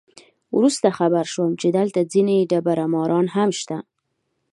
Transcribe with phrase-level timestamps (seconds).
[0.55, 3.77] وروسته خبر شوم چې دلته ځینې دبړه ماران هم شته.